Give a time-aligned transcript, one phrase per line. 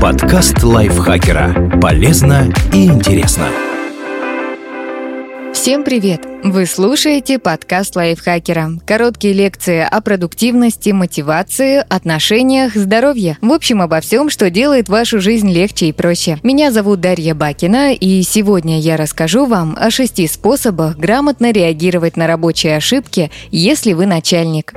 [0.00, 1.80] Подкаст лайфхакера.
[1.82, 3.48] Полезно и интересно.
[5.52, 6.20] Всем привет!
[6.44, 8.70] Вы слушаете подкаст лайфхакера.
[8.86, 13.38] Короткие лекции о продуктивности, мотивации, отношениях, здоровье.
[13.42, 16.38] В общем, обо всем, что делает вашу жизнь легче и проще.
[16.44, 22.28] Меня зовут Дарья Бакина, и сегодня я расскажу вам о шести способах грамотно реагировать на
[22.28, 24.72] рабочие ошибки, если вы начальник.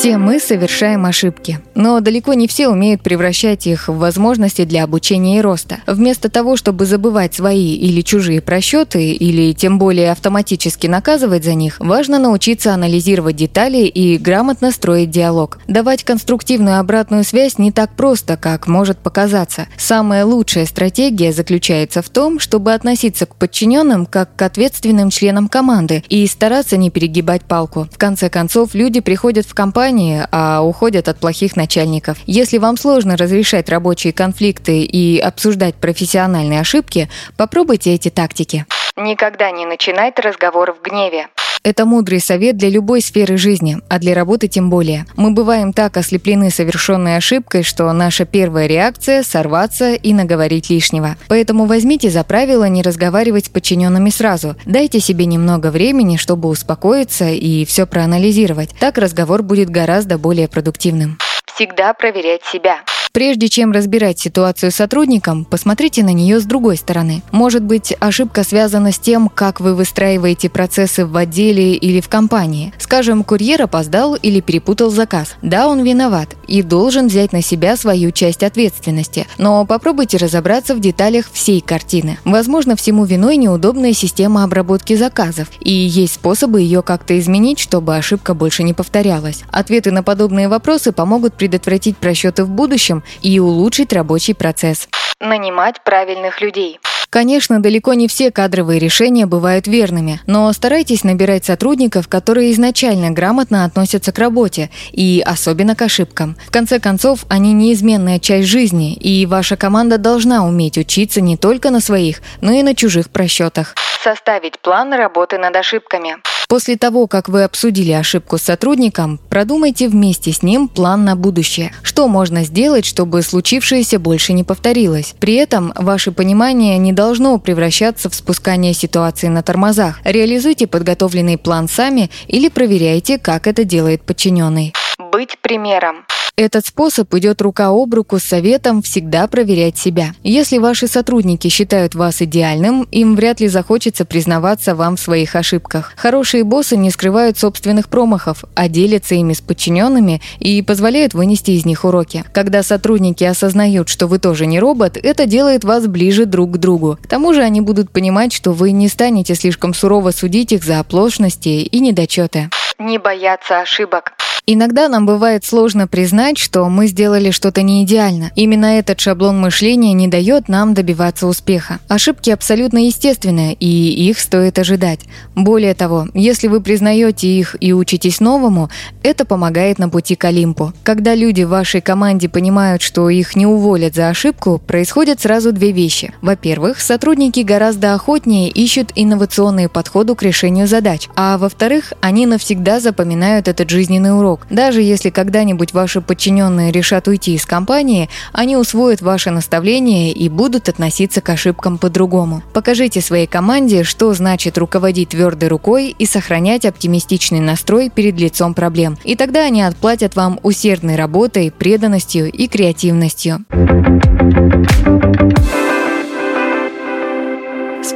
[0.00, 5.36] Все мы совершаем ошибки, но далеко не все умеют превращать их в возможности для обучения
[5.36, 5.80] и роста.
[5.86, 11.76] Вместо того, чтобы забывать свои или чужие просчеты, или тем более автоматически наказывать за них,
[11.80, 15.58] важно научиться анализировать детали и грамотно строить диалог.
[15.68, 19.66] Давать конструктивную обратную связь не так просто, как может показаться.
[19.76, 26.02] Самая лучшая стратегия заключается в том, чтобы относиться к подчиненным как к ответственным членам команды
[26.08, 27.86] и стараться не перегибать палку.
[27.92, 32.18] В конце концов, люди приходят в компанию компании, а уходят от плохих начальников.
[32.26, 38.66] Если вам сложно разрешать рабочие конфликты и обсуждать профессиональные ошибки, попробуйте эти тактики.
[38.96, 41.28] Никогда не начинайте разговор в гневе.
[41.62, 45.04] Это мудрый совет для любой сферы жизни, а для работы тем более.
[45.16, 51.16] Мы бываем так ослеплены совершенной ошибкой, что наша первая реакция– сорваться и наговорить лишнего.
[51.28, 54.56] Поэтому возьмите за правило не разговаривать с подчиненными сразу.
[54.64, 58.70] Дайте себе немного времени, чтобы успокоиться и все проанализировать.
[58.80, 61.18] Так разговор будет гораздо более продуктивным.
[61.54, 62.78] Всегда проверять себя.
[63.12, 67.22] Прежде чем разбирать ситуацию с сотрудником, посмотрите на нее с другой стороны.
[67.32, 72.72] Может быть, ошибка связана с тем, как вы выстраиваете процессы в отделе или в компании.
[72.78, 75.34] Скажем, курьер опоздал или перепутал заказ.
[75.42, 79.26] Да, он виноват и должен взять на себя свою часть ответственности.
[79.38, 82.18] Но попробуйте разобраться в деталях всей картины.
[82.24, 88.34] Возможно, всему виной неудобная система обработки заказов, и есть способы ее как-то изменить, чтобы ошибка
[88.34, 89.44] больше не повторялась.
[89.50, 94.88] Ответы на подобные вопросы помогут предотвратить просчеты в будущем и улучшить рабочий процесс.
[95.20, 96.80] Нанимать правильных людей.
[97.10, 103.64] Конечно, далеко не все кадровые решения бывают верными, но старайтесь набирать сотрудников, которые изначально грамотно
[103.64, 106.36] относятся к работе и особенно к ошибкам.
[106.46, 111.70] В конце концов, они неизменная часть жизни, и ваша команда должна уметь учиться не только
[111.70, 113.74] на своих, но и на чужих просчетах.
[114.04, 116.16] Составить план работы над ошибками.
[116.50, 121.72] После того, как вы обсудили ошибку с сотрудником, продумайте вместе с ним план на будущее.
[121.84, 125.14] Что можно сделать, чтобы случившееся больше не повторилось?
[125.20, 130.00] При этом ваше понимание не должно превращаться в спускание ситуации на тормозах.
[130.02, 134.74] Реализуйте подготовленный план сами или проверяйте, как это делает подчиненный.
[135.12, 136.04] Быть примером.
[136.40, 140.14] Этот способ идет рука об руку с советом всегда проверять себя.
[140.22, 145.92] Если ваши сотрудники считают вас идеальным, им вряд ли захочется признаваться вам в своих ошибках.
[145.96, 151.66] Хорошие боссы не скрывают собственных промахов, а делятся ими с подчиненными и позволяют вынести из
[151.66, 152.24] них уроки.
[152.32, 156.98] Когда сотрудники осознают, что вы тоже не робот, это делает вас ближе друг к другу.
[157.02, 160.80] К тому же они будут понимать, что вы не станете слишком сурово судить их за
[160.80, 162.48] оплошности и недочеты.
[162.78, 164.14] Не бояться ошибок.
[164.46, 168.32] Иногда нам бывает сложно признать, что мы сделали что-то не идеально.
[168.34, 171.78] Именно этот шаблон мышления не дает нам добиваться успеха.
[171.88, 175.00] Ошибки абсолютно естественные, и их стоит ожидать.
[175.34, 178.70] Более того, если вы признаете их и учитесь новому,
[179.02, 180.72] это помогает на пути к Олимпу.
[180.82, 185.72] Когда люди в вашей команде понимают, что их не уволят за ошибку, происходят сразу две
[185.72, 186.12] вещи.
[186.22, 193.48] Во-первых, сотрудники гораздо охотнее ищут инновационные подходы к решению задач, а во-вторых, они навсегда запоминают
[193.48, 194.46] этот жизненный урок урок.
[194.50, 200.68] Даже если когда-нибудь ваши подчиненные решат уйти из компании, они усвоят ваше наставление и будут
[200.68, 202.42] относиться к ошибкам по-другому.
[202.52, 208.98] Покажите своей команде, что значит руководить твердой рукой и сохранять оптимистичный настрой перед лицом проблем.
[209.04, 213.44] И тогда они отплатят вам усердной работой, преданностью и креативностью.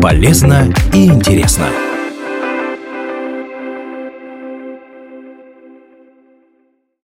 [0.00, 1.91] Полезно и интересно.